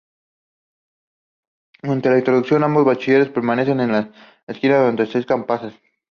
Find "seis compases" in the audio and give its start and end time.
5.05-5.75